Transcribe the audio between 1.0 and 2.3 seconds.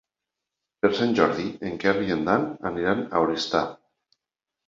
Jordi en Quer i en